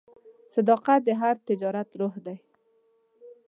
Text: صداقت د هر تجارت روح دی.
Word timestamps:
صداقت 0.55 0.99
د 1.05 1.09
هر 1.21 1.35
تجارت 1.47 1.89
روح 1.99 2.13
دی. 2.25 2.37